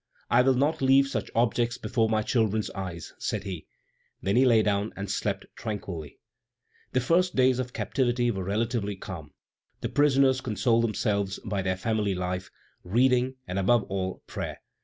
[0.31, 3.67] "I will not leave such objects before my children's eyes," said he.
[4.19, 6.17] Then he lay down and slept tranquilly.
[6.93, 9.29] The first days of captivity were relatively calm.
[9.81, 12.49] The prisoners consoled themselves by their family life,
[12.83, 14.61] reading, and, above all, prayer.